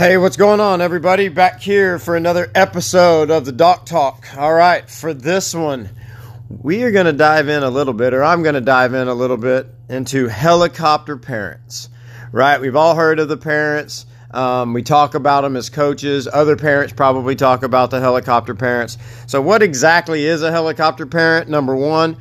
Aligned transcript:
Hey, 0.00 0.16
what's 0.16 0.38
going 0.38 0.60
on, 0.60 0.80
everybody? 0.80 1.28
Back 1.28 1.60
here 1.60 1.98
for 1.98 2.16
another 2.16 2.50
episode 2.54 3.30
of 3.30 3.44
the 3.44 3.52
Doc 3.52 3.84
Talk. 3.84 4.34
All 4.34 4.54
right, 4.54 4.88
for 4.88 5.12
this 5.12 5.54
one, 5.54 5.90
we 6.48 6.84
are 6.84 6.90
going 6.90 7.04
to 7.04 7.12
dive 7.12 7.50
in 7.50 7.62
a 7.62 7.68
little 7.68 7.92
bit, 7.92 8.14
or 8.14 8.24
I'm 8.24 8.42
going 8.42 8.54
to 8.54 8.62
dive 8.62 8.94
in 8.94 9.08
a 9.08 9.14
little 9.14 9.36
bit 9.36 9.66
into 9.90 10.26
helicopter 10.26 11.18
parents. 11.18 11.90
Right? 12.32 12.58
We've 12.62 12.76
all 12.76 12.94
heard 12.94 13.18
of 13.18 13.28
the 13.28 13.36
parents. 13.36 14.06
Um, 14.30 14.72
we 14.72 14.82
talk 14.82 15.14
about 15.14 15.42
them 15.42 15.54
as 15.54 15.68
coaches. 15.68 16.26
Other 16.26 16.56
parents 16.56 16.94
probably 16.94 17.36
talk 17.36 17.62
about 17.62 17.90
the 17.90 18.00
helicopter 18.00 18.54
parents. 18.54 18.96
So, 19.26 19.42
what 19.42 19.62
exactly 19.62 20.24
is 20.24 20.40
a 20.42 20.50
helicopter 20.50 21.04
parent? 21.04 21.50
Number 21.50 21.76
one, 21.76 22.16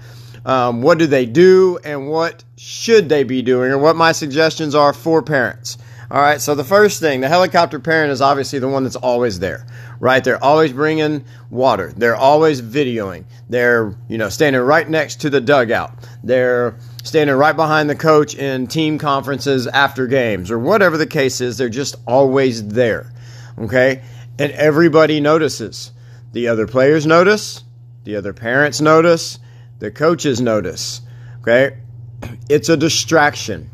um, 0.46 0.82
what 0.82 0.98
do 0.98 1.08
they 1.08 1.26
do, 1.26 1.80
and 1.86 2.10
what 2.10 2.44
should 2.58 3.08
they 3.08 3.24
be 3.24 3.42
doing, 3.42 3.72
or 3.72 3.78
what 3.78 3.96
my 3.96 4.12
suggestions 4.12 4.76
are 4.76 4.92
for 4.92 5.22
parents. 5.22 5.78
All 6.12 6.20
right, 6.20 6.42
so 6.42 6.56
the 6.56 6.64
first 6.64 7.00
thing, 7.00 7.22
the 7.22 7.28
helicopter 7.28 7.80
parent 7.80 8.12
is 8.12 8.20
obviously 8.20 8.58
the 8.58 8.68
one 8.68 8.82
that's 8.82 8.96
always 8.96 9.38
there, 9.38 9.68
right? 10.00 10.24
They're 10.24 10.44
always 10.44 10.74
bringing 10.74 11.24
water. 11.52 11.94
They're 11.96 12.16
always 12.16 12.64
videoing. 12.64 13.26
They're, 13.48 13.96
you 14.08 14.18
know, 14.18 14.30
standing 14.30 14.60
right 14.60 14.90
next 14.90 15.22
to 15.22 15.30
the 15.30 15.40
dugout. 15.40 15.92
They're 16.24 16.76
standing 17.04 17.36
right 17.36 17.56
behind 17.56 17.92
the 17.92 17.96
coach 17.96 18.34
in 18.34 18.66
team 18.66 18.98
conferences 18.98 19.68
after 19.68 20.08
games 20.08 20.50
or 20.50 20.58
whatever 20.58 20.98
the 20.98 21.06
case 21.06 21.42
is. 21.42 21.60
They're 21.60 21.70
just 21.70 21.96
always 22.08 22.68
there, 22.68 23.14
okay? 23.60 24.02
And 24.40 24.52
everybody 24.54 25.20
notices. 25.20 25.92
The 26.32 26.48
other 26.48 26.66
players 26.66 27.06
notice, 27.06 27.64
the 28.04 28.16
other 28.16 28.34
parents 28.34 28.82
notice, 28.82 29.38
the 29.78 29.92
coaches 29.92 30.42
notice, 30.42 31.02
okay? 31.42 31.78
It's 32.50 32.68
a 32.68 32.76
distraction 32.76 33.70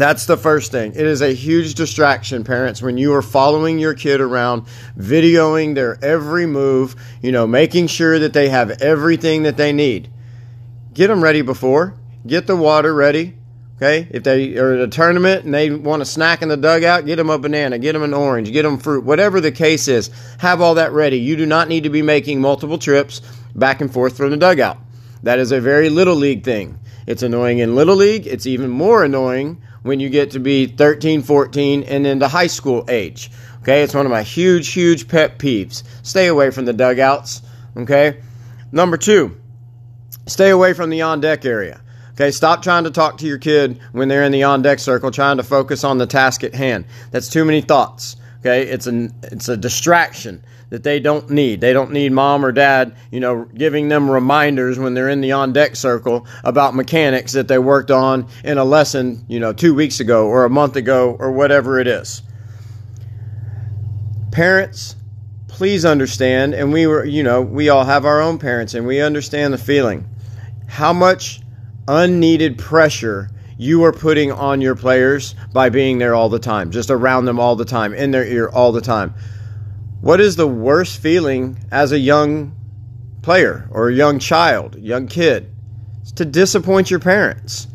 that's 0.00 0.26
the 0.26 0.36
first 0.36 0.70
thing. 0.70 0.92
It 0.92 1.06
is 1.06 1.22
a 1.22 1.32
huge 1.32 1.74
distraction, 1.74 2.44
parents, 2.44 2.82
when 2.82 2.98
you 2.98 3.14
are 3.14 3.22
following 3.22 3.78
your 3.78 3.94
kid 3.94 4.20
around, 4.20 4.66
videoing 4.98 5.74
their 5.74 6.02
every 6.04 6.46
move, 6.46 6.96
you 7.22 7.32
know, 7.32 7.46
making 7.46 7.86
sure 7.86 8.18
that 8.18 8.32
they 8.32 8.48
have 8.48 8.70
everything 8.82 9.44
that 9.44 9.56
they 9.56 9.72
need. 9.72 10.10
Get 10.92 11.08
them 11.08 11.22
ready 11.22 11.42
before, 11.42 11.94
get 12.26 12.46
the 12.46 12.56
water 12.56 12.92
ready. 12.94 13.34
Okay, 13.76 14.08
if 14.10 14.24
they 14.24 14.58
are 14.58 14.74
at 14.74 14.80
a 14.80 14.88
tournament 14.88 15.44
and 15.44 15.54
they 15.54 15.70
want 15.70 16.02
a 16.02 16.04
snack 16.04 16.42
in 16.42 16.48
the 16.48 16.56
dugout, 16.56 17.06
get 17.06 17.14
them 17.14 17.30
a 17.30 17.38
banana, 17.38 17.78
get 17.78 17.92
them 17.92 18.02
an 18.02 18.12
orange, 18.12 18.50
get 18.50 18.64
them 18.64 18.76
fruit, 18.76 19.04
whatever 19.04 19.40
the 19.40 19.52
case 19.52 19.86
is. 19.86 20.10
Have 20.38 20.60
all 20.60 20.74
that 20.74 20.90
ready. 20.90 21.20
You 21.20 21.36
do 21.36 21.46
not 21.46 21.68
need 21.68 21.84
to 21.84 21.90
be 21.90 22.02
making 22.02 22.40
multiple 22.40 22.78
trips 22.78 23.20
back 23.54 23.80
and 23.80 23.92
forth 23.92 24.16
from 24.16 24.30
the 24.30 24.36
dugout. 24.36 24.78
That 25.22 25.38
is 25.38 25.52
a 25.52 25.60
very 25.60 25.90
little 25.90 26.16
league 26.16 26.42
thing. 26.42 26.80
It's 27.06 27.22
annoying 27.22 27.58
in 27.58 27.76
little 27.76 27.94
league. 27.94 28.26
It's 28.26 28.46
even 28.46 28.68
more 28.68 29.04
annoying 29.04 29.62
when 29.88 30.00
you 30.00 30.10
get 30.10 30.32
to 30.32 30.38
be 30.38 30.66
13, 30.66 31.22
14, 31.22 31.82
and 31.84 32.06
into 32.06 32.28
high 32.28 32.46
school 32.46 32.84
age. 32.88 33.30
Okay, 33.62 33.82
it's 33.82 33.94
one 33.94 34.06
of 34.06 34.12
my 34.12 34.22
huge, 34.22 34.68
huge 34.68 35.08
pet 35.08 35.38
peeves. 35.38 35.82
Stay 36.02 36.26
away 36.26 36.50
from 36.50 36.66
the 36.66 36.74
dugouts. 36.74 37.42
Okay, 37.76 38.20
number 38.70 38.98
two, 38.98 39.36
stay 40.26 40.50
away 40.50 40.74
from 40.74 40.90
the 40.90 41.02
on 41.02 41.20
deck 41.20 41.44
area. 41.44 41.80
Okay, 42.12 42.30
stop 42.30 42.62
trying 42.62 42.84
to 42.84 42.90
talk 42.90 43.18
to 43.18 43.26
your 43.26 43.38
kid 43.38 43.80
when 43.92 44.08
they're 44.08 44.24
in 44.24 44.32
the 44.32 44.42
on 44.42 44.60
deck 44.60 44.78
circle, 44.78 45.10
trying 45.10 45.38
to 45.38 45.42
focus 45.42 45.84
on 45.84 45.98
the 45.98 46.06
task 46.06 46.44
at 46.44 46.54
hand. 46.54 46.84
That's 47.10 47.30
too 47.30 47.44
many 47.44 47.62
thoughts. 47.62 48.16
Okay, 48.40 48.64
it's 48.68 48.86
an 48.86 49.14
it's 49.22 49.48
a 49.48 49.56
distraction 49.56 50.44
that 50.70 50.82
they 50.82 51.00
don't 51.00 51.30
need. 51.30 51.60
They 51.60 51.72
don't 51.72 51.92
need 51.92 52.12
mom 52.12 52.44
or 52.44 52.52
dad, 52.52 52.96
you 53.10 53.20
know, 53.20 53.44
giving 53.44 53.88
them 53.88 54.10
reminders 54.10 54.78
when 54.78 54.94
they're 54.94 55.08
in 55.08 55.20
the 55.20 55.32
on 55.32 55.52
deck 55.52 55.76
circle 55.76 56.26
about 56.44 56.74
mechanics 56.74 57.32
that 57.32 57.48
they 57.48 57.58
worked 57.58 57.90
on 57.90 58.28
in 58.44 58.58
a 58.58 58.64
lesson, 58.64 59.24
you 59.28 59.40
know, 59.40 59.52
two 59.52 59.74
weeks 59.74 60.00
ago 60.00 60.26
or 60.26 60.44
a 60.44 60.50
month 60.50 60.76
ago 60.76 61.16
or 61.18 61.32
whatever 61.32 61.78
it 61.80 61.86
is. 61.86 62.22
Parents, 64.30 64.94
please 65.48 65.84
understand, 65.84 66.54
and 66.54 66.72
we 66.72 66.86
were, 66.86 67.04
you 67.04 67.22
know, 67.22 67.40
we 67.40 67.70
all 67.70 67.84
have 67.84 68.04
our 68.04 68.20
own 68.20 68.38
parents 68.38 68.74
and 68.74 68.86
we 68.86 69.00
understand 69.00 69.54
the 69.54 69.58
feeling. 69.58 70.06
How 70.68 70.92
much 70.92 71.40
unneeded 71.88 72.58
pressure 72.58 73.30
you 73.56 73.82
are 73.82 73.92
putting 73.92 74.30
on 74.30 74.60
your 74.60 74.76
players 74.76 75.34
by 75.52 75.70
being 75.70 75.98
there 75.98 76.14
all 76.14 76.28
the 76.28 76.38
time, 76.38 76.70
just 76.70 76.90
around 76.90 77.24
them 77.24 77.40
all 77.40 77.56
the 77.56 77.64
time, 77.64 77.92
in 77.92 78.12
their 78.12 78.24
ear 78.24 78.48
all 78.48 78.70
the 78.70 78.80
time. 78.80 79.14
What 80.08 80.22
is 80.22 80.36
the 80.36 80.48
worst 80.48 81.02
feeling 81.02 81.58
as 81.70 81.92
a 81.92 81.98
young 81.98 82.56
player 83.20 83.68
or 83.70 83.90
a 83.90 83.94
young 83.94 84.20
child, 84.20 84.74
young 84.76 85.06
kid? 85.06 85.54
It's 86.00 86.12
to 86.12 86.24
disappoint 86.24 86.90
your 86.90 86.98
parents. 86.98 87.66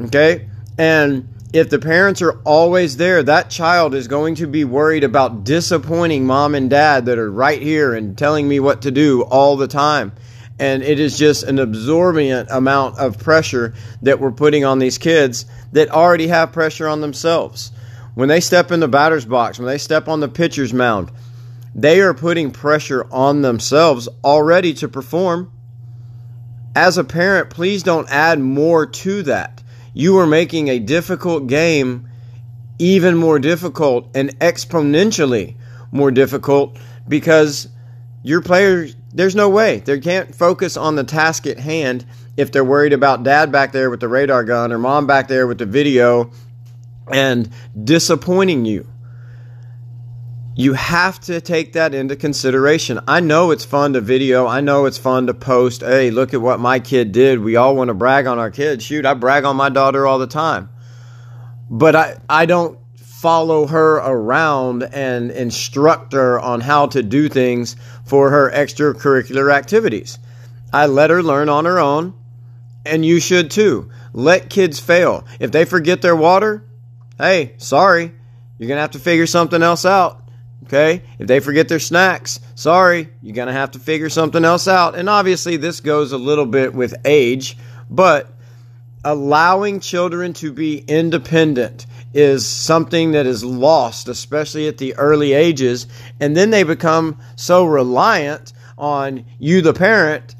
Okay? 0.00 0.48
And 0.76 1.28
if 1.52 1.70
the 1.70 1.78
parents 1.78 2.20
are 2.20 2.40
always 2.40 2.96
there, 2.96 3.22
that 3.22 3.50
child 3.50 3.94
is 3.94 4.08
going 4.08 4.34
to 4.34 4.48
be 4.48 4.64
worried 4.64 5.04
about 5.04 5.44
disappointing 5.44 6.26
mom 6.26 6.56
and 6.56 6.68
dad 6.68 7.06
that 7.06 7.16
are 7.16 7.30
right 7.30 7.62
here 7.62 7.94
and 7.94 8.18
telling 8.18 8.48
me 8.48 8.58
what 8.58 8.82
to 8.82 8.90
do 8.90 9.22
all 9.22 9.56
the 9.56 9.68
time. 9.68 10.10
And 10.58 10.82
it 10.82 10.98
is 10.98 11.16
just 11.16 11.44
an 11.44 11.60
absorbent 11.60 12.48
amount 12.50 12.98
of 12.98 13.20
pressure 13.20 13.72
that 14.02 14.18
we're 14.18 14.32
putting 14.32 14.64
on 14.64 14.80
these 14.80 14.98
kids 14.98 15.46
that 15.70 15.90
already 15.90 16.26
have 16.26 16.50
pressure 16.50 16.88
on 16.88 17.02
themselves. 17.02 17.70
When 18.16 18.28
they 18.28 18.40
step 18.40 18.72
in 18.72 18.80
the 18.80 18.88
batter's 18.88 19.26
box, 19.26 19.60
when 19.60 19.68
they 19.68 19.78
step 19.78 20.08
on 20.08 20.18
the 20.18 20.28
pitcher's 20.28 20.74
mound, 20.74 21.12
they 21.74 22.00
are 22.00 22.14
putting 22.14 22.50
pressure 22.50 23.06
on 23.10 23.42
themselves 23.42 24.08
already 24.24 24.74
to 24.74 24.88
perform. 24.88 25.52
As 26.74 26.98
a 26.98 27.04
parent, 27.04 27.50
please 27.50 27.82
don't 27.82 28.08
add 28.10 28.38
more 28.40 28.86
to 28.86 29.22
that. 29.24 29.62
You 29.94 30.18
are 30.18 30.26
making 30.26 30.68
a 30.68 30.78
difficult 30.78 31.46
game 31.46 32.08
even 32.78 33.16
more 33.16 33.38
difficult 33.38 34.08
and 34.14 34.38
exponentially 34.38 35.56
more 35.90 36.10
difficult 36.10 36.78
because 37.08 37.68
your 38.22 38.40
players, 38.40 38.94
there's 39.12 39.34
no 39.34 39.48
way. 39.48 39.78
They 39.78 39.98
can't 39.98 40.34
focus 40.34 40.76
on 40.76 40.96
the 40.96 41.04
task 41.04 41.46
at 41.46 41.58
hand 41.58 42.06
if 42.36 42.52
they're 42.52 42.64
worried 42.64 42.92
about 42.92 43.24
dad 43.24 43.50
back 43.50 43.72
there 43.72 43.90
with 43.90 44.00
the 44.00 44.08
radar 44.08 44.44
gun 44.44 44.72
or 44.72 44.78
mom 44.78 45.06
back 45.06 45.28
there 45.28 45.46
with 45.46 45.58
the 45.58 45.66
video 45.66 46.30
and 47.10 47.50
disappointing 47.84 48.64
you 48.64 48.86
you 50.58 50.72
have 50.72 51.20
to 51.20 51.40
take 51.40 51.74
that 51.74 51.94
into 51.94 52.16
consideration. 52.16 52.98
I 53.06 53.20
know 53.20 53.52
it's 53.52 53.64
fun 53.64 53.92
to 53.92 54.00
video. 54.00 54.48
I 54.48 54.60
know 54.60 54.86
it's 54.86 54.98
fun 54.98 55.28
to 55.28 55.34
post. 55.34 55.82
Hey, 55.82 56.10
look 56.10 56.34
at 56.34 56.40
what 56.40 56.58
my 56.58 56.80
kid 56.80 57.12
did. 57.12 57.38
We 57.38 57.54
all 57.54 57.76
want 57.76 57.88
to 57.88 57.94
brag 57.94 58.26
on 58.26 58.40
our 58.40 58.50
kids. 58.50 58.84
Shoot, 58.84 59.06
I 59.06 59.14
brag 59.14 59.44
on 59.44 59.54
my 59.54 59.68
daughter 59.68 60.04
all 60.04 60.18
the 60.18 60.26
time. 60.26 60.68
But 61.70 61.94
I, 61.94 62.16
I 62.28 62.46
don't 62.46 62.76
follow 62.96 63.68
her 63.68 63.98
around 63.98 64.82
and 64.82 65.30
instruct 65.30 66.12
her 66.12 66.40
on 66.40 66.60
how 66.60 66.88
to 66.88 67.04
do 67.04 67.28
things 67.28 67.76
for 68.04 68.30
her 68.30 68.50
extracurricular 68.50 69.54
activities. 69.54 70.18
I 70.72 70.86
let 70.86 71.10
her 71.10 71.22
learn 71.22 71.48
on 71.48 71.66
her 71.66 71.78
own, 71.78 72.14
and 72.84 73.06
you 73.06 73.20
should 73.20 73.52
too. 73.52 73.90
Let 74.12 74.50
kids 74.50 74.80
fail. 74.80 75.24
If 75.38 75.52
they 75.52 75.64
forget 75.64 76.02
their 76.02 76.16
water, 76.16 76.64
hey, 77.16 77.54
sorry, 77.58 78.12
you're 78.58 78.66
going 78.66 78.78
to 78.78 78.82
have 78.82 78.90
to 78.90 78.98
figure 78.98 79.26
something 79.28 79.62
else 79.62 79.84
out. 79.84 80.24
Okay? 80.64 81.02
If 81.18 81.26
they 81.26 81.40
forget 81.40 81.68
their 81.68 81.78
snacks, 81.78 82.40
sorry, 82.54 83.08
you're 83.22 83.34
going 83.34 83.48
to 83.48 83.52
have 83.52 83.72
to 83.72 83.78
figure 83.78 84.10
something 84.10 84.44
else 84.44 84.68
out. 84.68 84.96
And 84.96 85.08
obviously, 85.08 85.56
this 85.56 85.80
goes 85.80 86.12
a 86.12 86.18
little 86.18 86.46
bit 86.46 86.74
with 86.74 86.94
age, 87.04 87.56
but 87.88 88.30
allowing 89.04 89.80
children 89.80 90.32
to 90.34 90.52
be 90.52 90.78
independent 90.78 91.86
is 92.12 92.46
something 92.46 93.12
that 93.12 93.26
is 93.26 93.44
lost, 93.44 94.08
especially 94.08 94.68
at 94.68 94.78
the 94.78 94.94
early 94.96 95.32
ages. 95.32 95.86
And 96.20 96.36
then 96.36 96.50
they 96.50 96.62
become 96.62 97.18
so 97.36 97.64
reliant 97.64 98.52
on 98.76 99.24
you, 99.38 99.62
the 99.62 99.72
parent, 99.72 100.34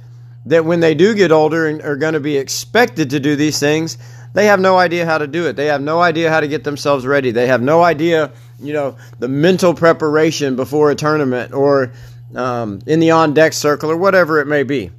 that 0.46 0.64
when 0.64 0.80
they 0.80 0.94
do 0.94 1.14
get 1.14 1.32
older 1.32 1.66
and 1.66 1.82
are 1.82 1.96
going 1.96 2.14
to 2.14 2.20
be 2.20 2.36
expected 2.36 3.10
to 3.10 3.20
do 3.20 3.36
these 3.36 3.58
things, 3.58 3.98
they 4.34 4.46
have 4.46 4.60
no 4.60 4.76
idea 4.76 5.04
how 5.04 5.18
to 5.18 5.26
do 5.26 5.46
it. 5.46 5.56
They 5.56 5.66
have 5.66 5.80
no 5.80 6.00
idea 6.00 6.30
how 6.30 6.40
to 6.40 6.48
get 6.48 6.64
themselves 6.64 7.06
ready. 7.06 7.30
They 7.30 7.46
have 7.46 7.62
no 7.62 7.82
idea 7.82 8.32
you 8.60 8.72
know, 8.72 8.96
the 9.19 9.28
mental 9.28 9.74
preparation 9.74 10.56
before 10.56 10.91
a 10.91 10.94
tournament 10.94 11.53
or 11.53 11.92
um, 12.34 12.80
in 12.86 13.00
the 13.00 13.12
on 13.12 13.34
deck 13.34 13.53
circle 13.53 13.91
or 13.91 13.97
whatever 13.97 14.41
it 14.41 14.47
may 14.47 14.62
be. 14.62 14.91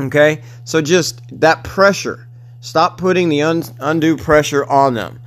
Okay? 0.00 0.42
So 0.64 0.82
just 0.82 1.22
that 1.40 1.64
pressure. 1.64 2.26
Stop 2.60 2.98
putting 2.98 3.28
the 3.28 3.42
un- 3.42 3.62
undue 3.80 4.16
pressure 4.16 4.64
on 4.64 4.94
them. 4.94 5.20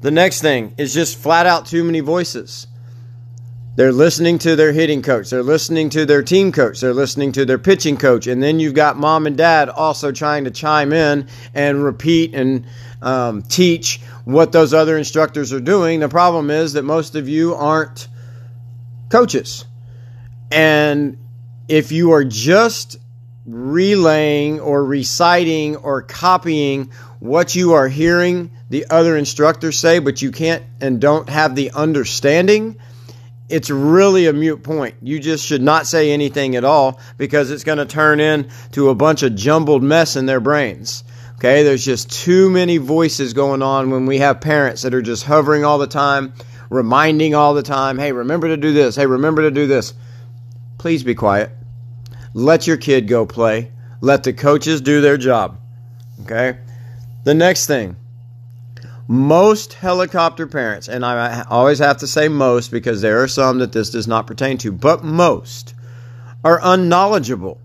The 0.00 0.10
next 0.10 0.40
thing 0.40 0.74
is 0.78 0.92
just 0.92 1.16
flat 1.16 1.46
out 1.46 1.66
too 1.66 1.84
many 1.84 2.00
voices. 2.00 2.66
They're 3.74 3.92
listening 3.92 4.38
to 4.40 4.54
their 4.54 4.72
hitting 4.72 5.00
coach. 5.00 5.30
They're 5.30 5.42
listening 5.42 5.90
to 5.90 6.04
their 6.04 6.22
team 6.22 6.52
coach. 6.52 6.80
They're 6.80 6.92
listening 6.92 7.32
to 7.32 7.46
their 7.46 7.58
pitching 7.58 7.96
coach. 7.96 8.26
And 8.26 8.42
then 8.42 8.60
you've 8.60 8.74
got 8.74 8.98
mom 8.98 9.26
and 9.26 9.36
dad 9.36 9.70
also 9.70 10.12
trying 10.12 10.44
to 10.44 10.50
chime 10.50 10.92
in 10.92 11.26
and 11.54 11.82
repeat 11.82 12.34
and 12.34 12.66
um, 13.00 13.42
teach 13.42 14.00
what 14.24 14.52
those 14.52 14.72
other 14.72 14.96
instructors 14.96 15.52
are 15.52 15.60
doing. 15.60 16.00
The 16.00 16.08
problem 16.08 16.50
is 16.50 16.74
that 16.74 16.82
most 16.82 17.14
of 17.14 17.28
you 17.28 17.54
aren't 17.54 18.08
coaches. 19.08 19.64
And 20.50 21.18
if 21.68 21.92
you 21.92 22.12
are 22.12 22.24
just 22.24 22.98
relaying 23.46 24.60
or 24.60 24.84
reciting 24.84 25.76
or 25.76 26.02
copying 26.02 26.92
what 27.18 27.54
you 27.54 27.72
are 27.72 27.88
hearing 27.88 28.50
the 28.70 28.86
other 28.88 29.16
instructors 29.16 29.78
say, 29.78 29.98
but 29.98 30.22
you 30.22 30.30
can't 30.30 30.62
and 30.80 31.00
don't 31.00 31.28
have 31.28 31.54
the 31.54 31.72
understanding, 31.72 32.76
it's 33.48 33.68
really 33.68 34.26
a 34.26 34.32
mute 34.32 34.62
point. 34.62 34.94
You 35.02 35.20
just 35.20 35.44
should 35.44 35.62
not 35.62 35.86
say 35.86 36.12
anything 36.12 36.56
at 36.56 36.64
all 36.64 36.98
because 37.18 37.50
it's 37.50 37.64
going 37.64 37.78
to 37.78 37.86
turn 37.86 38.18
into 38.18 38.88
a 38.88 38.94
bunch 38.94 39.22
of 39.22 39.34
jumbled 39.34 39.82
mess 39.82 40.16
in 40.16 40.26
their 40.26 40.40
brains. 40.40 41.04
Okay, 41.42 41.64
there's 41.64 41.84
just 41.84 42.08
too 42.08 42.50
many 42.50 42.76
voices 42.76 43.32
going 43.32 43.62
on 43.62 43.90
when 43.90 44.06
we 44.06 44.18
have 44.18 44.40
parents 44.40 44.82
that 44.82 44.94
are 44.94 45.02
just 45.02 45.24
hovering 45.24 45.64
all 45.64 45.78
the 45.78 45.88
time, 45.88 46.34
reminding 46.70 47.34
all 47.34 47.52
the 47.52 47.64
time, 47.64 47.98
hey, 47.98 48.12
remember 48.12 48.46
to 48.46 48.56
do 48.56 48.72
this, 48.72 48.94
hey, 48.94 49.06
remember 49.06 49.42
to 49.42 49.50
do 49.50 49.66
this. 49.66 49.92
Please 50.78 51.02
be 51.02 51.16
quiet. 51.16 51.50
Let 52.32 52.68
your 52.68 52.76
kid 52.76 53.08
go 53.08 53.26
play. 53.26 53.72
Let 54.00 54.22
the 54.22 54.32
coaches 54.32 54.80
do 54.80 55.00
their 55.00 55.16
job. 55.16 55.58
Okay? 56.22 56.58
The 57.24 57.34
next 57.34 57.66
thing 57.66 57.96
most 59.08 59.72
helicopter 59.72 60.46
parents, 60.46 60.86
and 60.86 61.04
I 61.04 61.42
always 61.50 61.80
have 61.80 61.96
to 61.98 62.06
say 62.06 62.28
most 62.28 62.70
because 62.70 63.02
there 63.02 63.20
are 63.20 63.26
some 63.26 63.58
that 63.58 63.72
this 63.72 63.90
does 63.90 64.06
not 64.06 64.28
pertain 64.28 64.58
to, 64.58 64.70
but 64.70 65.02
most 65.02 65.74
are 66.44 66.60
unknowledgeable 66.62 67.60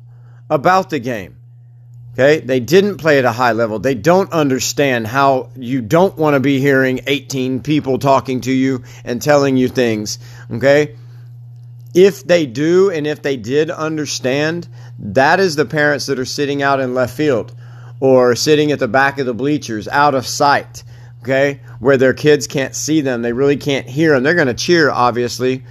about 0.49 0.89
the 0.89 0.97
game. 0.97 1.36
Okay, 2.19 2.39
they 2.39 2.59
didn't 2.59 2.97
play 2.97 3.19
at 3.19 3.25
a 3.25 3.31
high 3.31 3.51
level. 3.51 3.77
They 3.77 3.93
don't 3.93 4.33
understand 4.33 5.05
how 5.05 5.51
you 5.55 5.83
don't 5.83 6.17
want 6.17 6.33
to 6.33 6.39
be 6.39 6.59
hearing 6.59 7.01
18 7.05 7.61
people 7.61 7.99
talking 7.99 8.41
to 8.41 8.51
you 8.51 8.83
and 9.05 9.21
telling 9.21 9.55
you 9.55 9.67
things. 9.67 10.17
Okay, 10.51 10.95
if 11.93 12.23
they 12.23 12.47
do 12.47 12.89
and 12.89 13.05
if 13.05 13.21
they 13.21 13.37
did 13.37 13.69
understand, 13.69 14.67
that 14.97 15.39
is 15.39 15.55
the 15.55 15.65
parents 15.65 16.07
that 16.07 16.17
are 16.17 16.25
sitting 16.25 16.63
out 16.63 16.79
in 16.79 16.95
left 16.95 17.15
field 17.15 17.53
or 17.99 18.35
sitting 18.35 18.71
at 18.71 18.79
the 18.79 18.87
back 18.87 19.19
of 19.19 19.27
the 19.27 19.33
bleachers 19.35 19.87
out 19.87 20.15
of 20.15 20.25
sight. 20.25 20.83
Okay, 21.21 21.59
where 21.79 21.97
their 21.97 22.15
kids 22.15 22.47
can't 22.47 22.73
see 22.73 23.01
them, 23.01 23.21
they 23.21 23.33
really 23.33 23.57
can't 23.57 23.87
hear 23.87 24.13
them. 24.13 24.23
They're 24.23 24.33
going 24.33 24.47
to 24.47 24.55
cheer, 24.55 24.89
obviously, 24.89 25.65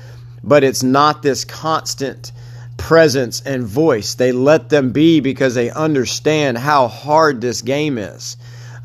but 0.45 0.63
it's 0.63 0.85
not 0.85 1.23
this 1.23 1.45
constant 1.45 2.31
presence 2.77 3.41
and 3.41 3.65
voice. 3.65 4.15
They 4.15 4.33
let 4.33 4.69
them 4.69 4.93
be 4.93 5.21
because 5.21 5.55
they 5.55 5.71
understand 5.71 6.59
how 6.59 6.89
hard 6.89 7.41
this 7.41 7.63
game 7.63 7.99
is. 7.99 8.37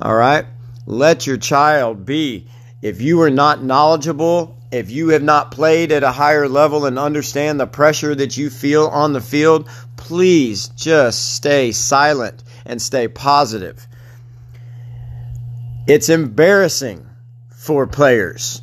All 0.02 0.16
right? 0.16 0.46
Let 0.86 1.28
your 1.28 1.38
child 1.38 2.06
be. 2.06 2.48
If 2.82 3.02
you 3.02 3.22
are 3.22 3.30
not 3.30 3.64
knowledgeable, 3.64 4.58
if 4.72 4.90
you 4.90 5.10
have 5.10 5.22
not 5.22 5.52
played 5.52 5.92
at 5.92 6.04
a 6.04 6.12
higher 6.12 6.48
level 6.48 6.86
and 6.86 6.98
understand 6.98 7.60
the 7.60 7.68
pressure 7.68 8.16
that 8.16 8.38
you 8.38 8.50
feel 8.50 8.88
on 8.88 9.14
the 9.14 9.22
field, 9.22 9.70
please 9.98 10.70
just 10.70 11.36
stay 11.36 11.72
silent 11.72 12.44
and 12.66 12.82
stay 12.82 13.08
positive. 13.08 13.88
It's 15.88 16.10
embarrassing 16.10 17.06
for 17.50 17.86
players 17.86 18.62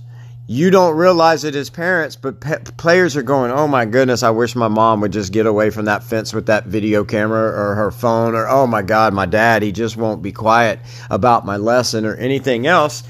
you 0.50 0.70
don't 0.70 0.96
realize 0.96 1.44
it 1.44 1.54
as 1.54 1.68
parents, 1.68 2.16
but 2.16 2.40
pe- 2.40 2.62
players 2.78 3.18
are 3.18 3.22
going, 3.22 3.50
"Oh 3.50 3.68
my 3.68 3.84
goodness, 3.84 4.22
I 4.22 4.30
wish 4.30 4.56
my 4.56 4.68
mom 4.68 5.02
would 5.02 5.12
just 5.12 5.30
get 5.30 5.44
away 5.44 5.68
from 5.68 5.84
that 5.84 6.02
fence 6.02 6.32
with 6.32 6.46
that 6.46 6.64
video 6.64 7.04
camera 7.04 7.48
or 7.48 7.74
her 7.74 7.90
phone 7.90 8.34
or 8.34 8.48
oh 8.48 8.66
my 8.66 8.80
god, 8.80 9.12
my 9.12 9.26
dad, 9.26 9.62
he 9.62 9.72
just 9.72 9.98
won't 9.98 10.22
be 10.22 10.32
quiet 10.32 10.80
about 11.10 11.44
my 11.44 11.58
lesson 11.58 12.06
or 12.06 12.14
anything 12.14 12.66
else." 12.66 13.02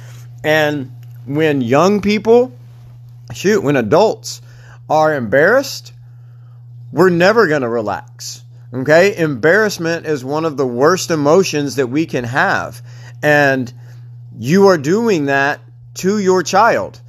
And 0.42 0.90
when 1.26 1.60
young 1.60 2.00
people, 2.00 2.50
shoot, 3.32 3.62
when 3.62 3.76
adults 3.76 4.42
are 4.90 5.14
embarrassed, 5.14 5.92
we're 6.92 7.08
never 7.08 7.46
going 7.46 7.62
to 7.62 7.68
relax. 7.68 8.42
Okay? 8.74 9.16
Embarrassment 9.16 10.06
is 10.06 10.24
one 10.24 10.44
of 10.44 10.56
the 10.56 10.66
worst 10.66 11.12
emotions 11.12 11.76
that 11.76 11.86
we 11.86 12.04
can 12.04 12.24
have. 12.24 12.82
And 13.22 13.72
you 14.36 14.66
are 14.68 14.78
doing 14.78 15.26
that 15.26 15.60
to 15.94 16.18
your 16.18 16.42
child 16.42 17.00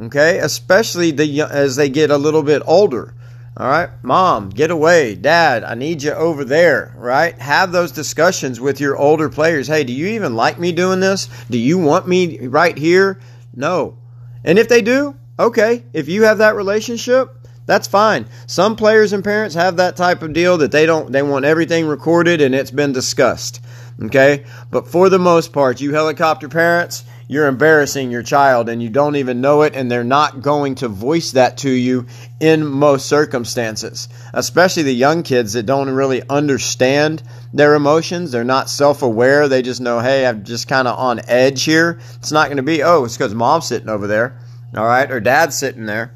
Okay, 0.00 0.38
especially 0.38 1.12
the 1.12 1.42
as 1.42 1.76
they 1.76 1.88
get 1.88 2.10
a 2.10 2.18
little 2.18 2.42
bit 2.42 2.62
older. 2.66 3.14
All 3.56 3.68
right, 3.68 3.90
mom, 4.02 4.50
get 4.50 4.72
away. 4.72 5.14
Dad, 5.14 5.62
I 5.62 5.74
need 5.74 6.02
you 6.02 6.10
over 6.10 6.44
there. 6.44 6.92
Right? 6.96 7.38
Have 7.38 7.70
those 7.70 7.92
discussions 7.92 8.60
with 8.60 8.80
your 8.80 8.96
older 8.96 9.28
players. 9.28 9.68
Hey, 9.68 9.84
do 9.84 9.92
you 9.92 10.08
even 10.08 10.34
like 10.34 10.58
me 10.58 10.72
doing 10.72 10.98
this? 10.98 11.28
Do 11.48 11.58
you 11.58 11.78
want 11.78 12.08
me 12.08 12.48
right 12.48 12.76
here? 12.76 13.20
No. 13.54 13.96
And 14.42 14.58
if 14.58 14.68
they 14.68 14.82
do, 14.82 15.14
okay. 15.38 15.84
If 15.92 16.08
you 16.08 16.24
have 16.24 16.38
that 16.38 16.56
relationship, 16.56 17.30
that's 17.66 17.86
fine. 17.86 18.26
Some 18.46 18.74
players 18.76 19.12
and 19.12 19.24
parents 19.24 19.54
have 19.54 19.76
that 19.76 19.96
type 19.96 20.22
of 20.22 20.32
deal 20.32 20.58
that 20.58 20.72
they 20.72 20.84
don't 20.84 21.12
they 21.12 21.22
want 21.22 21.44
everything 21.44 21.86
recorded 21.86 22.40
and 22.40 22.54
it's 22.54 22.70
been 22.70 22.92
discussed. 22.92 23.60
Okay? 24.02 24.44
But 24.70 24.88
for 24.88 25.08
the 25.08 25.18
most 25.18 25.52
part, 25.52 25.80
you 25.80 25.94
helicopter 25.94 26.48
parents, 26.48 27.04
you're 27.34 27.48
embarrassing 27.48 28.12
your 28.12 28.22
child 28.22 28.68
and 28.68 28.80
you 28.80 28.88
don't 28.88 29.16
even 29.16 29.40
know 29.40 29.62
it, 29.62 29.74
and 29.74 29.90
they're 29.90 30.04
not 30.04 30.40
going 30.40 30.76
to 30.76 30.86
voice 30.86 31.32
that 31.32 31.58
to 31.58 31.68
you 31.68 32.06
in 32.38 32.64
most 32.64 33.06
circumstances, 33.06 34.08
especially 34.32 34.84
the 34.84 34.94
young 34.94 35.24
kids 35.24 35.54
that 35.54 35.64
don't 35.64 35.90
really 35.90 36.22
understand 36.30 37.22
their 37.52 37.74
emotions. 37.74 38.30
They're 38.30 38.44
not 38.44 38.70
self 38.70 39.02
aware. 39.02 39.48
They 39.48 39.62
just 39.62 39.80
know, 39.80 39.98
hey, 39.98 40.24
I'm 40.24 40.44
just 40.44 40.68
kind 40.68 40.86
of 40.86 40.96
on 40.96 41.20
edge 41.26 41.64
here. 41.64 41.98
It's 42.14 42.30
not 42.30 42.46
going 42.46 42.58
to 42.58 42.62
be, 42.62 42.84
oh, 42.84 43.04
it's 43.04 43.16
because 43.16 43.34
mom's 43.34 43.66
sitting 43.66 43.88
over 43.88 44.06
there, 44.06 44.38
all 44.76 44.86
right, 44.86 45.10
or 45.10 45.18
dad's 45.18 45.56
sitting 45.56 45.86
there. 45.86 46.14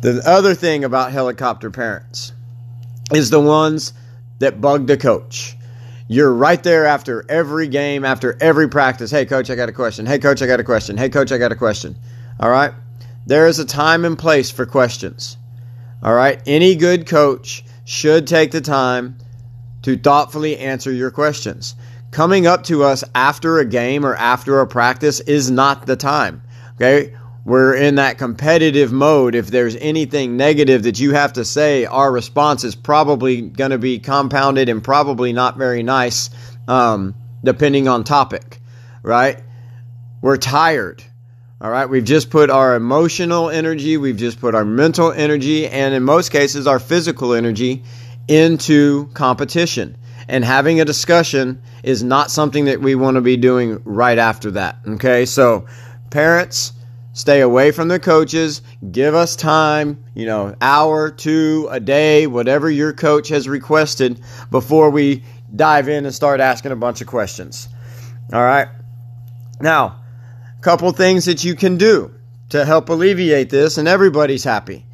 The 0.00 0.22
other 0.24 0.54
thing 0.54 0.84
about 0.84 1.12
helicopter 1.12 1.70
parents 1.70 2.32
is 3.12 3.28
the 3.28 3.40
ones 3.40 3.92
that 4.38 4.60
bug 4.60 4.86
the 4.86 4.96
coach. 4.96 5.55
You're 6.08 6.32
right 6.32 6.62
there 6.62 6.86
after 6.86 7.24
every 7.28 7.66
game, 7.66 8.04
after 8.04 8.36
every 8.40 8.68
practice. 8.68 9.10
Hey, 9.10 9.26
coach, 9.26 9.50
I 9.50 9.56
got 9.56 9.68
a 9.68 9.72
question. 9.72 10.06
Hey, 10.06 10.18
coach, 10.18 10.40
I 10.40 10.46
got 10.46 10.60
a 10.60 10.64
question. 10.64 10.96
Hey, 10.96 11.08
coach, 11.08 11.32
I 11.32 11.38
got 11.38 11.52
a 11.52 11.56
question. 11.56 11.96
All 12.38 12.50
right? 12.50 12.72
There 13.26 13.48
is 13.48 13.58
a 13.58 13.64
time 13.64 14.04
and 14.04 14.16
place 14.16 14.50
for 14.50 14.66
questions. 14.66 15.36
All 16.02 16.14
right? 16.14 16.40
Any 16.46 16.76
good 16.76 17.06
coach 17.06 17.64
should 17.84 18.26
take 18.26 18.52
the 18.52 18.60
time 18.60 19.16
to 19.82 19.96
thoughtfully 19.96 20.58
answer 20.58 20.92
your 20.92 21.10
questions. 21.10 21.74
Coming 22.12 22.46
up 22.46 22.62
to 22.64 22.84
us 22.84 23.02
after 23.14 23.58
a 23.58 23.64
game 23.64 24.06
or 24.06 24.14
after 24.14 24.60
a 24.60 24.66
practice 24.66 25.18
is 25.20 25.50
not 25.50 25.86
the 25.86 25.96
time. 25.96 26.42
Okay? 26.76 27.16
We're 27.46 27.76
in 27.76 27.94
that 27.94 28.18
competitive 28.18 28.90
mode. 28.90 29.36
If 29.36 29.46
there's 29.46 29.76
anything 29.76 30.36
negative 30.36 30.82
that 30.82 30.98
you 30.98 31.12
have 31.12 31.34
to 31.34 31.44
say, 31.44 31.84
our 31.84 32.10
response 32.10 32.64
is 32.64 32.74
probably 32.74 33.40
going 33.40 33.70
to 33.70 33.78
be 33.78 34.00
compounded 34.00 34.68
and 34.68 34.82
probably 34.82 35.32
not 35.32 35.56
very 35.56 35.84
nice, 35.84 36.28
um, 36.66 37.14
depending 37.44 37.86
on 37.86 38.02
topic, 38.02 38.60
right? 39.04 39.40
We're 40.20 40.38
tired. 40.38 41.04
All 41.60 41.70
right, 41.70 41.88
we've 41.88 42.04
just 42.04 42.30
put 42.30 42.50
our 42.50 42.74
emotional 42.74 43.48
energy, 43.48 43.96
we've 43.96 44.16
just 44.16 44.40
put 44.40 44.56
our 44.56 44.64
mental 44.64 45.12
energy, 45.12 45.68
and 45.68 45.94
in 45.94 46.02
most 46.02 46.30
cases, 46.30 46.66
our 46.66 46.80
physical 46.80 47.32
energy 47.32 47.84
into 48.26 49.06
competition. 49.14 49.96
And 50.26 50.44
having 50.44 50.80
a 50.80 50.84
discussion 50.84 51.62
is 51.84 52.02
not 52.02 52.32
something 52.32 52.64
that 52.64 52.80
we 52.80 52.96
want 52.96 53.14
to 53.14 53.20
be 53.20 53.36
doing 53.36 53.80
right 53.84 54.18
after 54.18 54.50
that. 54.50 54.78
Okay, 54.84 55.26
so 55.26 55.66
parents, 56.10 56.72
stay 57.16 57.40
away 57.40 57.70
from 57.70 57.88
the 57.88 57.98
coaches. 57.98 58.60
Give 58.92 59.14
us 59.14 59.34
time 59.36 60.04
you 60.14 60.26
know 60.26 60.54
hour 60.60 61.10
two 61.10 61.66
a 61.70 61.80
day 61.80 62.26
whatever 62.26 62.70
your 62.70 62.92
coach 62.92 63.28
has 63.28 63.48
requested 63.48 64.20
before 64.50 64.90
we 64.90 65.24
dive 65.54 65.88
in 65.88 66.04
and 66.04 66.14
start 66.14 66.40
asking 66.40 66.72
a 66.72 66.76
bunch 66.76 67.00
of 67.00 67.06
questions. 67.06 67.68
All 68.32 68.42
right? 68.42 68.68
Now 69.60 70.02
a 70.58 70.62
couple 70.62 70.92
things 70.92 71.24
that 71.24 71.42
you 71.42 71.54
can 71.54 71.78
do 71.78 72.14
to 72.50 72.64
help 72.64 72.90
alleviate 72.90 73.48
this 73.48 73.78
and 73.78 73.88
everybody's 73.88 74.44
happy. 74.44 74.84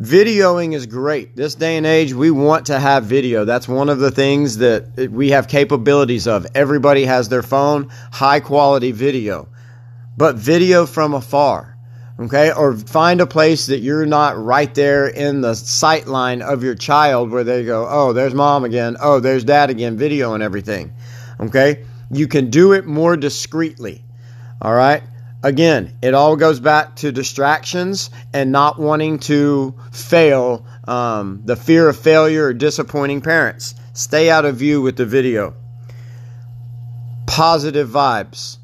Videoing 0.00 0.72
is 0.72 0.86
great. 0.86 1.34
This 1.34 1.56
day 1.56 1.76
and 1.76 1.86
age 1.86 2.12
we 2.12 2.30
want 2.30 2.66
to 2.66 2.78
have 2.78 3.06
video. 3.06 3.44
That's 3.44 3.66
one 3.66 3.88
of 3.88 3.98
the 3.98 4.12
things 4.12 4.58
that 4.58 5.10
we 5.10 5.30
have 5.30 5.48
capabilities 5.48 6.28
of. 6.28 6.46
Everybody 6.54 7.06
has 7.06 7.28
their 7.28 7.42
phone. 7.42 7.88
High 8.12 8.40
quality 8.40 8.92
video 8.92 9.48
but 10.16 10.36
video 10.36 10.86
from 10.86 11.14
afar. 11.14 11.76
Okay, 12.18 12.50
or 12.50 12.74
find 12.74 13.20
a 13.20 13.26
place 13.26 13.66
that 13.66 13.80
you're 13.80 14.06
not 14.06 14.42
right 14.42 14.74
there 14.74 15.06
in 15.06 15.42
the 15.42 15.54
sight 15.54 16.06
line 16.06 16.40
of 16.40 16.64
your 16.64 16.74
child 16.74 17.30
where 17.30 17.44
they 17.44 17.62
go, 17.62 17.86
oh, 17.86 18.14
there's 18.14 18.32
mom 18.32 18.64
again, 18.64 18.96
oh, 18.98 19.20
there's 19.20 19.44
dad 19.44 19.68
again, 19.68 19.98
video 19.98 20.32
and 20.32 20.42
everything. 20.42 20.94
Okay, 21.38 21.84
you 22.10 22.26
can 22.26 22.48
do 22.48 22.72
it 22.72 22.86
more 22.86 23.18
discreetly. 23.18 24.02
All 24.62 24.72
right, 24.72 25.02
again, 25.42 25.98
it 26.00 26.14
all 26.14 26.36
goes 26.36 26.58
back 26.58 26.96
to 26.96 27.12
distractions 27.12 28.08
and 28.32 28.50
not 28.50 28.78
wanting 28.78 29.18
to 29.18 29.74
fail, 29.92 30.64
um, 30.88 31.42
the 31.44 31.56
fear 31.56 31.86
of 31.86 31.98
failure 31.98 32.46
or 32.46 32.54
disappointing 32.54 33.20
parents. 33.20 33.74
Stay 33.92 34.30
out 34.30 34.46
of 34.46 34.56
view 34.56 34.80
with 34.80 34.96
the 34.96 35.04
video. 35.04 35.52
Positive 37.26 37.90
vibes 37.90 38.56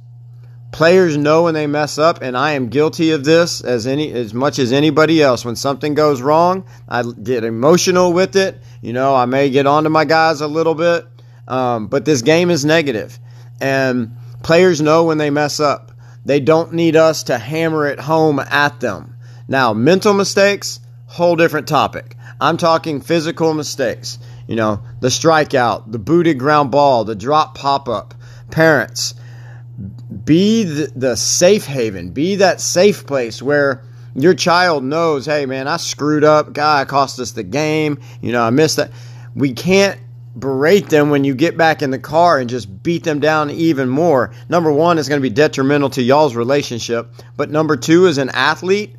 Players 0.73 1.19
know 1.19 1.43
when 1.43 1.53
they 1.53 1.67
mess 1.67 1.99
up, 1.99 2.23
and 2.23 2.35
I 2.37 2.53
am 2.53 2.69
guilty 2.69 3.11
of 3.11 3.25
this 3.25 3.61
as 3.61 3.87
any 3.87 4.11
as 4.11 4.33
much 4.33 4.59
as 4.59 4.73
anybody 4.73 5.23
else. 5.23 5.45
When 5.45 5.55
something 5.55 5.93
goes 5.93 6.23
wrong, 6.23 6.65
I 6.89 7.03
get 7.03 7.45
emotional 7.45 8.15
with 8.15 8.37
it. 8.37 8.59
You 8.81 8.95
know, 8.95 9.15
I 9.15 9.27
may 9.27 9.51
get 9.51 9.67
onto 9.67 9.91
my 9.91 10.07
guys 10.07 10.41
a 10.41 10.49
little 10.49 10.75
bit, 10.75 11.07
um, 11.47 11.89
but 11.89 12.07
this 12.07 12.23
game 12.23 12.51
is 12.51 12.65
negative, 12.65 13.19
and 13.61 14.17
players 14.43 14.81
know 14.81 15.05
when 15.05 15.19
they 15.19 15.29
mess 15.29 15.61
up. 15.61 15.93
They 16.25 16.41
don't 16.41 16.73
need 16.73 16.97
us 16.97 17.25
to 17.25 17.37
hammer 17.37 17.87
it 17.87 18.01
home 18.01 18.39
at 18.39 18.81
them. 18.81 19.17
Now, 19.49 19.75
mental 19.75 20.15
mistakes, 20.15 20.81
whole 21.07 21.37
different 21.37 21.69
topic. 21.69 22.17
I'm 22.41 22.57
talking 22.57 23.03
physical 23.03 23.53
mistakes. 23.53 24.19
You 24.49 24.57
know, 24.57 24.83
the 25.01 25.09
strikeout, 25.09 25.93
the 25.93 25.99
booted 25.99 26.39
ground 26.39 26.71
ball, 26.71 27.05
the 27.05 27.15
drop 27.15 27.59
pop 27.59 27.89
up. 27.89 28.15
Parents, 28.51 29.15
be 30.25 30.65
the, 30.65 30.93
the 30.95 31.17
safe 31.17 31.65
haven, 31.65 32.11
be 32.11 32.37
that 32.37 32.61
safe 32.61 33.07
place 33.07 33.43
where 33.43 33.83
your 34.15 34.35
child 34.35 34.85
knows, 34.85 35.27
hey 35.27 35.47
man, 35.47 35.69
I 35.69 35.79
screwed 35.79 36.25
up. 36.25 36.53
Guy 36.53 36.85
cost 36.85 37.19
us 37.19 37.33
the 37.33 37.43
game. 37.43 38.01
You 38.21 38.33
know, 38.33 38.43
I 38.43 38.51
missed 38.51 38.77
that. 38.77 38.91
We 39.35 39.53
can't 39.53 39.99
berate 40.37 40.89
them 40.89 41.11
when 41.11 41.25
you 41.25 41.35
get 41.35 41.57
back 41.57 41.83
in 41.83 41.91
the 41.91 41.99
car 41.99 42.39
and 42.39 42.49
just 42.49 42.83
beat 42.83 43.05
them 43.05 43.21
down 43.21 43.51
even 43.51 43.89
more. 43.89 44.33
Number 44.49 44.73
one 44.73 44.99
is 44.99 45.09
going 45.09 45.21
to 45.21 45.23
be 45.23 45.35
detrimental 45.35 45.91
to 45.91 46.03
y'all's 46.03 46.37
relationship. 46.37 47.09
But 47.37 47.51
number 47.51 47.77
two, 47.77 48.07
as 48.07 48.19
an 48.19 48.31
athlete, 48.31 48.97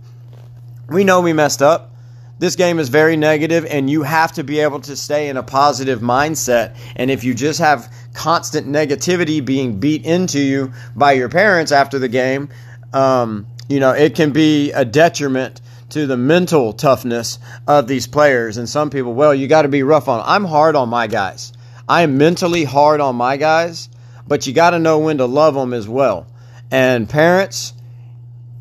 we 0.89 1.03
know 1.03 1.21
we 1.21 1.33
messed 1.33 1.61
up. 1.61 1.92
This 2.39 2.55
game 2.55 2.79
is 2.79 2.89
very 2.89 3.15
negative, 3.15 3.65
and 3.65 3.89
you 3.89 4.03
have 4.03 4.33
to 4.33 4.43
be 4.43 4.59
able 4.59 4.81
to 4.81 4.95
stay 4.95 5.29
in 5.29 5.37
a 5.37 5.43
positive 5.43 5.99
mindset. 6.01 6.75
And 6.95 7.11
if 7.11 7.23
you 7.23 7.33
just 7.33 7.59
have 7.59 7.93
constant 8.13 8.67
negativity 8.67 9.43
being 9.43 9.79
beat 9.79 10.05
into 10.05 10.39
you 10.39 10.73
by 10.95 11.13
your 11.13 11.29
parents 11.29 11.71
after 11.71 11.99
the 11.99 12.09
game, 12.09 12.49
um, 12.91 13.47
you 13.69 13.79
know, 13.79 13.91
it 13.91 14.15
can 14.15 14.31
be 14.31 14.71
a 14.71 14.83
detriment 14.83 15.61
to 15.89 16.07
the 16.07 16.17
mental 16.17 16.73
toughness 16.73 17.37
of 17.67 17.87
these 17.87 18.07
players. 18.07 18.57
And 18.57 18.67
some 18.67 18.89
people, 18.89 19.13
well, 19.13 19.33
you 19.33 19.47
got 19.47 19.61
to 19.61 19.67
be 19.67 19.83
rough 19.83 20.07
on. 20.07 20.21
I'm 20.25 20.43
hard 20.43 20.75
on 20.75 20.89
my 20.89 21.07
guys. 21.07 21.53
I 21.87 22.01
am 22.01 22.17
mentally 22.17 22.63
hard 22.63 22.99
on 22.99 23.15
my 23.15 23.37
guys, 23.37 23.89
but 24.27 24.47
you 24.47 24.53
got 24.53 24.71
to 24.71 24.79
know 24.79 24.99
when 24.99 25.19
to 25.19 25.25
love 25.25 25.53
them 25.53 25.73
as 25.73 25.87
well. 25.87 26.27
And 26.71 27.07
parents, 27.07 27.73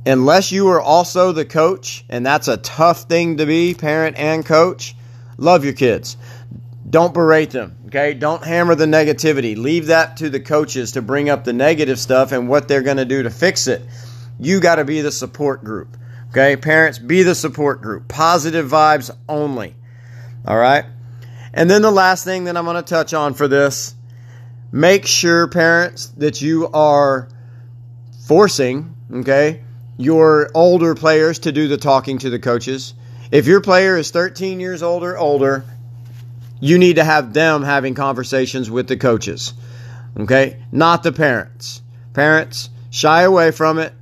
unless 0.06 0.52
you 0.52 0.68
are 0.68 0.80
also 0.80 1.32
the 1.32 1.44
coach, 1.44 2.04
and 2.09 2.25
that's 2.25 2.49
a 2.49 2.56
tough 2.56 3.02
thing 3.02 3.37
to 3.38 3.47
be, 3.47 3.75
parent 3.75 4.16
and 4.18 4.44
coach, 4.44 4.94
love 5.37 5.64
your 5.64 5.73
kids. 5.73 6.16
Don't 6.88 7.14
berate 7.14 7.50
them, 7.50 7.76
okay? 7.87 8.12
Don't 8.12 8.44
hammer 8.44 8.75
the 8.75 8.87
negativity. 8.87 9.56
Leave 9.56 9.87
that 9.87 10.18
to 10.18 10.28
the 10.28 10.40
coaches 10.40 10.92
to 10.92 11.02
bring 11.02 11.30
up 11.30 11.44
the 11.44 11.52
negative 11.52 11.99
stuff 11.99 12.32
and 12.32 12.49
what 12.49 12.68
they're 12.68 12.82
going 12.82 12.97
to 12.99 13.04
do 13.04 13.23
to 13.23 13.30
fix 13.30 13.66
it. 13.66 13.82
You 14.38 14.61
got 14.61 14.76
to 14.76 14.85
be 14.85 15.00
the 15.00 15.12
support 15.12 15.64
group. 15.64 15.97
Okay, 16.30 16.56
parents, 16.56 16.99
be 16.99 17.23
the 17.23 17.35
support 17.35 17.82
group. 17.82 18.09
Positive 18.09 18.66
vibes 18.66 19.11
only. 19.28 19.75
All 20.47 20.56
right. 20.56 20.87
And 21.54 21.71
then 21.71 21.82
the 21.82 21.90
last 21.90 22.25
thing 22.25 22.44
that 22.44 22.56
I'm 22.56 22.64
going 22.64 22.76
to 22.76 22.82
touch 22.82 23.12
on 23.12 23.35
for 23.35 23.49
this 23.49 23.94
make 24.73 25.06
sure, 25.06 25.47
parents, 25.49 26.06
that 26.16 26.40
you 26.40 26.68
are 26.68 27.28
forcing, 28.26 28.94
okay, 29.12 29.62
your 29.96 30.50
older 30.54 30.94
players 30.94 31.40
to 31.40 31.52
do 31.52 31.68
the 31.68 31.76
talking 31.76 32.18
to 32.18 32.30
the 32.30 32.38
coaches. 32.38 32.94
If 33.30 33.46
your 33.46 33.61
player 33.61 33.96
is 33.96 34.11
13 34.11 34.61
years 34.61 34.82
old 34.82 35.02
or 35.04 35.16
older, 35.16 35.64
you 36.61 36.78
need 36.78 36.96
to 36.96 37.04
have 37.04 37.32
them 37.32 37.62
having 37.62 37.94
conversations 37.94 38.70
with 38.70 38.87
the 38.88 38.96
coaches, 38.96 39.54
okay, 40.18 40.62
not 40.70 41.02
the 41.02 41.12
parents. 41.12 41.82
Parents, 42.14 42.70
shy 42.90 43.22
away 43.22 43.50
from 43.50 43.78
it. 43.78 43.92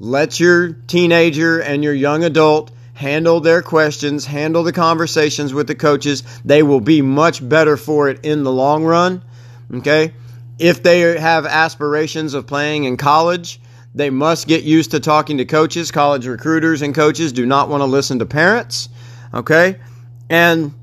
Let 0.00 0.40
your 0.40 0.72
teenager 0.72 1.60
and 1.60 1.84
your 1.84 1.94
young 1.94 2.24
adult 2.24 2.72
handle 2.94 3.40
their 3.40 3.62
questions, 3.62 4.26
handle 4.26 4.62
the 4.62 4.72
conversations 4.72 5.54
with 5.54 5.66
the 5.66 5.74
coaches. 5.74 6.22
They 6.44 6.62
will 6.62 6.80
be 6.80 7.00
much 7.00 7.46
better 7.46 7.76
for 7.76 8.08
it 8.08 8.24
in 8.24 8.44
the 8.44 8.52
long 8.52 8.84
run. 8.84 9.22
Okay? 9.72 10.12
If 10.58 10.82
they 10.82 11.00
have 11.18 11.46
aspirations 11.46 12.34
of 12.34 12.46
playing 12.46 12.84
in 12.84 12.96
college, 12.96 13.60
they 13.94 14.10
must 14.10 14.46
get 14.46 14.62
used 14.62 14.92
to 14.92 15.00
talking 15.00 15.38
to 15.38 15.44
coaches. 15.44 15.90
College 15.90 16.26
recruiters 16.26 16.82
and 16.82 16.94
coaches 16.94 17.32
do 17.32 17.44
not 17.44 17.68
want 17.68 17.80
to 17.80 17.86
listen 17.86 18.18
to 18.20 18.26
parents. 18.26 18.88
Okay? 19.34 19.78
And 20.28 20.74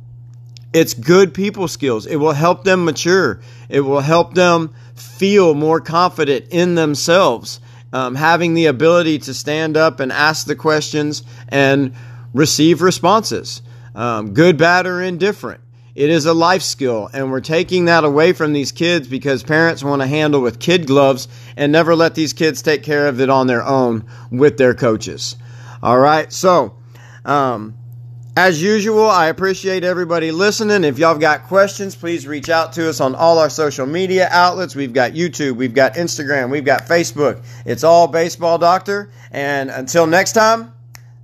it's 0.73 0.93
good 0.93 1.33
people 1.33 1.67
skills. 1.67 2.05
It 2.05 2.17
will 2.17 2.33
help 2.33 2.63
them 2.63 2.85
mature. 2.85 3.39
It 3.69 3.81
will 3.81 4.01
help 4.01 4.33
them 4.33 4.73
feel 4.95 5.53
more 5.53 5.79
confident 5.79 6.47
in 6.49 6.75
themselves 6.75 7.59
um, 7.93 8.15
having 8.15 8.53
the 8.53 8.65
ability 8.65 9.19
to 9.19 9.33
stand 9.33 9.77
up 9.77 9.99
and 9.99 10.11
ask 10.11 10.45
the 10.45 10.55
questions 10.55 11.23
and 11.49 11.93
receive 12.33 12.81
responses, 12.81 13.61
um, 13.95 14.33
good, 14.33 14.57
bad, 14.57 14.85
or 14.85 15.01
indifferent. 15.01 15.61
It 15.97 16.11
is 16.11 16.27
a 16.27 16.33
life 16.35 16.61
skill, 16.61 17.09
and 17.11 17.31
we're 17.31 17.41
taking 17.41 17.85
that 17.85 18.03
away 18.03 18.31
from 18.31 18.53
these 18.53 18.71
kids 18.71 19.07
because 19.07 19.41
parents 19.41 19.83
want 19.83 20.03
to 20.03 20.07
handle 20.07 20.41
with 20.41 20.59
kid 20.59 20.85
gloves 20.85 21.27
and 21.55 21.71
never 21.71 21.95
let 21.95 22.13
these 22.13 22.33
kids 22.33 22.61
take 22.61 22.83
care 22.83 23.07
of 23.07 23.19
it 23.19 23.31
on 23.31 23.47
their 23.47 23.63
own 23.63 24.05
with 24.29 24.59
their 24.59 24.75
coaches. 24.75 25.37
All 25.81 25.97
right, 25.97 26.31
so 26.31 26.75
um, 27.25 27.75
as 28.35 28.61
usual, 28.61 29.09
I 29.09 29.29
appreciate 29.29 29.83
everybody 29.83 30.29
listening. 30.31 30.83
If 30.83 30.99
y'all 30.99 31.13
have 31.13 31.19
got 31.19 31.45
questions, 31.45 31.95
please 31.95 32.27
reach 32.27 32.49
out 32.49 32.73
to 32.73 32.87
us 32.87 33.01
on 33.01 33.15
all 33.15 33.39
our 33.39 33.49
social 33.49 33.87
media 33.87 34.27
outlets. 34.29 34.75
We've 34.75 34.93
got 34.93 35.13
YouTube, 35.13 35.55
we've 35.55 35.73
got 35.73 35.95
Instagram, 35.95 36.51
we've 36.51 36.63
got 36.63 36.83
Facebook. 36.85 37.43
It's 37.65 37.83
all 37.83 38.07
Baseball 38.07 38.59
Doctor. 38.59 39.09
And 39.31 39.71
until 39.71 40.05
next 40.05 40.33
time, 40.33 40.73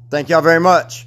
thank 0.10 0.30
y'all 0.30 0.42
very 0.42 0.60
much. 0.60 1.06